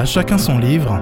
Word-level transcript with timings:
À 0.00 0.06
chacun 0.06 0.38
son 0.38 0.58
livre. 0.58 0.98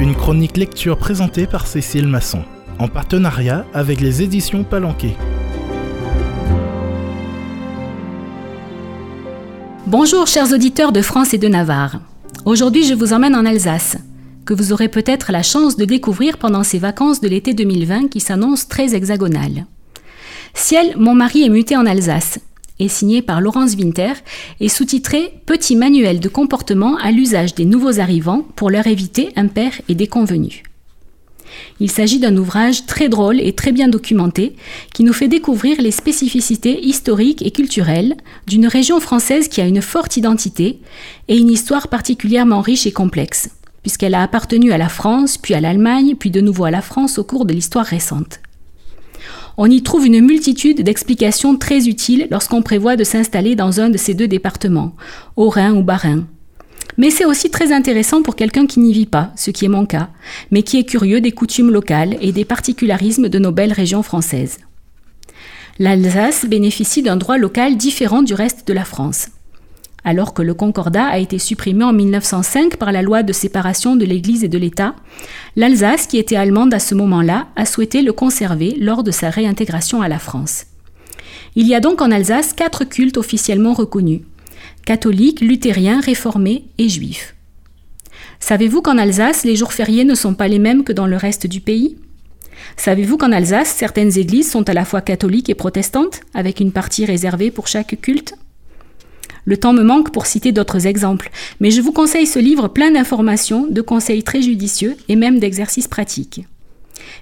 Une 0.00 0.14
chronique 0.14 0.56
lecture 0.56 0.96
présentée 0.96 1.46
par 1.46 1.66
Cécile 1.66 2.08
Masson, 2.08 2.42
en 2.78 2.88
partenariat 2.88 3.66
avec 3.74 4.00
les 4.00 4.22
éditions 4.22 4.64
Palanquet. 4.64 5.14
Bonjour 9.86 10.26
chers 10.26 10.50
auditeurs 10.50 10.92
de 10.92 11.02
France 11.02 11.34
et 11.34 11.38
de 11.38 11.46
Navarre. 11.46 12.00
Aujourd'hui 12.46 12.84
je 12.84 12.94
vous 12.94 13.12
emmène 13.12 13.36
en 13.36 13.44
Alsace, 13.44 13.98
que 14.46 14.54
vous 14.54 14.72
aurez 14.72 14.88
peut-être 14.88 15.30
la 15.30 15.42
chance 15.42 15.76
de 15.76 15.84
découvrir 15.84 16.38
pendant 16.38 16.64
ces 16.64 16.78
vacances 16.78 17.20
de 17.20 17.28
l'été 17.28 17.52
2020 17.52 18.08
qui 18.08 18.20
s'annoncent 18.20 18.68
très 18.70 18.94
hexagonales. 18.94 19.66
Ciel, 20.54 20.94
mon 20.96 21.14
mari 21.14 21.42
est 21.42 21.50
muté 21.50 21.76
en 21.76 21.84
Alsace 21.84 22.38
est 22.80 22.88
signé 22.88 23.22
par 23.22 23.40
Laurence 23.40 23.74
Winter 23.74 24.12
et 24.60 24.68
sous-titré 24.68 25.40
Petit 25.46 25.76
manuel 25.76 26.20
de 26.20 26.28
comportement 26.28 26.96
à 26.96 27.10
l'usage 27.10 27.54
des 27.54 27.64
nouveaux 27.64 28.00
arrivants 28.00 28.46
pour 28.56 28.70
leur 28.70 28.86
éviter 28.86 29.30
impairs 29.36 29.80
et 29.88 29.94
déconvenus. 29.94 30.62
Il 31.80 31.90
s'agit 31.90 32.18
d'un 32.18 32.36
ouvrage 32.36 32.86
très 32.86 33.08
drôle 33.08 33.40
et 33.40 33.52
très 33.52 33.72
bien 33.72 33.88
documenté 33.88 34.56
qui 34.92 35.04
nous 35.04 35.12
fait 35.12 35.28
découvrir 35.28 35.80
les 35.80 35.90
spécificités 35.90 36.84
historiques 36.84 37.42
et 37.42 37.50
culturelles 37.50 38.16
d'une 38.46 38.66
région 38.66 39.00
française 39.00 39.48
qui 39.48 39.60
a 39.60 39.66
une 39.66 39.82
forte 39.82 40.16
identité 40.16 40.80
et 41.28 41.36
une 41.36 41.50
histoire 41.50 41.88
particulièrement 41.88 42.60
riche 42.60 42.86
et 42.86 42.92
complexe, 42.92 43.50
puisqu'elle 43.82 44.14
a 44.14 44.22
appartenu 44.22 44.72
à 44.72 44.78
la 44.78 44.88
France, 44.88 45.38
puis 45.38 45.54
à 45.54 45.60
l'Allemagne, 45.60 46.14
puis 46.18 46.30
de 46.30 46.40
nouveau 46.40 46.64
à 46.64 46.70
la 46.70 46.82
France 46.82 47.18
au 47.18 47.24
cours 47.24 47.44
de 47.44 47.52
l'histoire 47.52 47.86
récente. 47.86 48.40
On 49.56 49.70
y 49.70 49.82
trouve 49.82 50.06
une 50.06 50.20
multitude 50.20 50.82
d'explications 50.82 51.56
très 51.56 51.86
utiles 51.86 52.26
lorsqu'on 52.30 52.62
prévoit 52.62 52.96
de 52.96 53.04
s'installer 53.04 53.54
dans 53.54 53.80
un 53.80 53.88
de 53.88 53.98
ces 53.98 54.14
deux 54.14 54.26
départements, 54.26 54.96
Haut-Rhin 55.36 55.74
ou 55.74 55.82
Bas-Rhin. 55.82 56.24
Mais 56.96 57.10
c'est 57.10 57.24
aussi 57.24 57.50
très 57.50 57.72
intéressant 57.72 58.22
pour 58.22 58.36
quelqu'un 58.36 58.66
qui 58.66 58.80
n'y 58.80 58.92
vit 58.92 59.06
pas, 59.06 59.32
ce 59.36 59.50
qui 59.50 59.64
est 59.64 59.68
mon 59.68 59.86
cas, 59.86 60.10
mais 60.50 60.62
qui 60.62 60.78
est 60.78 60.84
curieux 60.84 61.20
des 61.20 61.32
coutumes 61.32 61.70
locales 61.70 62.16
et 62.20 62.32
des 62.32 62.44
particularismes 62.44 63.28
de 63.28 63.38
nos 63.38 63.52
belles 63.52 63.72
régions 63.72 64.02
françaises. 64.02 64.58
L'Alsace 65.78 66.46
bénéficie 66.46 67.02
d'un 67.02 67.16
droit 67.16 67.36
local 67.36 67.76
différent 67.76 68.22
du 68.22 68.34
reste 68.34 68.66
de 68.68 68.72
la 68.72 68.84
France 68.84 69.28
alors 70.04 70.34
que 70.34 70.42
le 70.42 70.54
Concordat 70.54 71.06
a 71.06 71.18
été 71.18 71.38
supprimé 71.38 71.84
en 71.84 71.92
1905 71.92 72.76
par 72.76 72.92
la 72.92 73.02
loi 73.02 73.22
de 73.22 73.32
séparation 73.32 73.96
de 73.96 74.04
l'Église 74.04 74.44
et 74.44 74.48
de 74.48 74.58
l'État, 74.58 74.94
l'Alsace, 75.56 76.06
qui 76.06 76.18
était 76.18 76.36
allemande 76.36 76.74
à 76.74 76.78
ce 76.78 76.94
moment-là, 76.94 77.48
a 77.56 77.64
souhaité 77.64 78.02
le 78.02 78.12
conserver 78.12 78.76
lors 78.78 79.02
de 79.02 79.10
sa 79.10 79.30
réintégration 79.30 80.02
à 80.02 80.08
la 80.08 80.18
France. 80.18 80.66
Il 81.56 81.66
y 81.66 81.74
a 81.74 81.80
donc 81.80 82.02
en 82.02 82.10
Alsace 82.10 82.52
quatre 82.52 82.84
cultes 82.84 83.16
officiellement 83.16 83.72
reconnus 83.72 84.20
catholiques, 84.84 85.40
luthériens, 85.40 86.00
réformés 86.00 86.64
et 86.76 86.88
juifs. 86.88 87.34
Savez-vous 88.38 88.82
qu'en 88.82 88.98
Alsace, 88.98 89.44
les 89.44 89.56
jours 89.56 89.72
fériés 89.72 90.04
ne 90.04 90.14
sont 90.14 90.34
pas 90.34 90.48
les 90.48 90.58
mêmes 90.58 90.84
que 90.84 90.92
dans 90.92 91.06
le 91.06 91.16
reste 91.16 91.46
du 91.46 91.60
pays? 91.60 91.96
Savez-vous 92.76 93.16
qu'en 93.16 93.32
Alsace, 93.32 93.68
certaines 93.68 94.18
églises 94.18 94.50
sont 94.50 94.68
à 94.68 94.74
la 94.74 94.84
fois 94.84 95.00
catholiques 95.00 95.48
et 95.48 95.54
protestantes, 95.54 96.20
avec 96.34 96.60
une 96.60 96.72
partie 96.72 97.06
réservée 97.06 97.50
pour 97.50 97.66
chaque 97.66 97.98
culte? 98.00 98.34
Le 99.44 99.56
temps 99.56 99.72
me 99.72 99.82
manque 99.82 100.12
pour 100.12 100.26
citer 100.26 100.52
d'autres 100.52 100.86
exemples, 100.86 101.30
mais 101.60 101.70
je 101.70 101.80
vous 101.80 101.92
conseille 101.92 102.26
ce 102.26 102.38
livre 102.38 102.68
plein 102.68 102.90
d'informations, 102.90 103.66
de 103.68 103.80
conseils 103.82 104.22
très 104.22 104.42
judicieux 104.42 104.96
et 105.08 105.16
même 105.16 105.38
d'exercices 105.38 105.88
pratiques. 105.88 106.46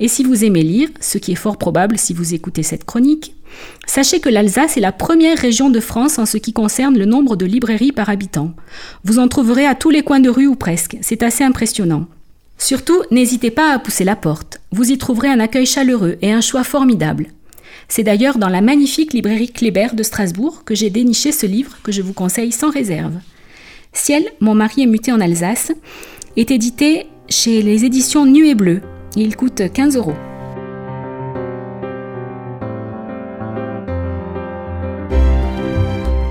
Et 0.00 0.08
si 0.08 0.24
vous 0.24 0.44
aimez 0.44 0.62
lire, 0.62 0.88
ce 1.00 1.18
qui 1.18 1.32
est 1.32 1.36
fort 1.36 1.58
probable 1.58 1.98
si 1.98 2.12
vous 2.12 2.34
écoutez 2.34 2.62
cette 2.62 2.84
chronique, 2.84 3.34
sachez 3.86 4.20
que 4.20 4.28
l'Alsace 4.28 4.76
est 4.76 4.80
la 4.80 4.92
première 4.92 5.38
région 5.38 5.70
de 5.70 5.80
France 5.80 6.18
en 6.18 6.26
ce 6.26 6.38
qui 6.38 6.52
concerne 6.52 6.98
le 6.98 7.04
nombre 7.04 7.36
de 7.36 7.46
librairies 7.46 7.92
par 7.92 8.10
habitant. 8.10 8.52
Vous 9.04 9.18
en 9.18 9.28
trouverez 9.28 9.66
à 9.66 9.74
tous 9.74 9.90
les 9.90 10.02
coins 10.02 10.20
de 10.20 10.30
rue 10.30 10.46
ou 10.46 10.54
presque, 10.54 10.96
c'est 11.00 11.22
assez 11.22 11.44
impressionnant. 11.44 12.06
Surtout, 12.58 13.02
n'hésitez 13.10 13.50
pas 13.50 13.72
à 13.72 13.78
pousser 13.78 14.04
la 14.04 14.16
porte. 14.16 14.60
Vous 14.72 14.90
y 14.90 14.98
trouverez 14.98 15.28
un 15.28 15.40
accueil 15.40 15.66
chaleureux 15.66 16.16
et 16.22 16.32
un 16.32 16.40
choix 16.40 16.64
formidable. 16.64 17.26
C'est 17.88 18.02
d'ailleurs 18.02 18.38
dans 18.38 18.48
la 18.48 18.60
magnifique 18.60 19.12
librairie 19.12 19.50
Kléber 19.50 19.94
de 19.94 20.02
Strasbourg 20.02 20.64
que 20.64 20.74
j'ai 20.74 20.90
déniché 20.90 21.32
ce 21.32 21.46
livre 21.46 21.78
que 21.82 21.92
je 21.92 22.02
vous 22.02 22.12
conseille 22.12 22.52
sans 22.52 22.70
réserve. 22.70 23.14
Ciel, 23.92 24.24
mon 24.40 24.54
mari 24.54 24.82
est 24.82 24.86
muté 24.86 25.12
en 25.12 25.20
Alsace, 25.20 25.72
est 26.36 26.50
édité 26.50 27.06
chez 27.28 27.62
les 27.62 27.84
éditions 27.84 28.26
Nuit 28.26 28.50
et 28.50 28.54
Bleu. 28.54 28.82
Il 29.16 29.36
coûte 29.36 29.62
15 29.72 29.96
euros. 29.96 30.14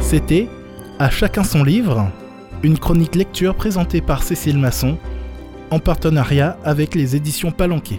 C'était 0.00 0.48
À 0.98 1.10
chacun 1.10 1.44
son 1.44 1.64
livre, 1.64 2.10
une 2.62 2.78
chronique 2.78 3.14
lecture 3.14 3.54
présentée 3.54 4.00
par 4.00 4.22
Cécile 4.22 4.58
Masson 4.58 4.96
en 5.70 5.80
partenariat 5.80 6.58
avec 6.64 6.94
les 6.94 7.16
éditions 7.16 7.50
Palanquet. 7.50 7.98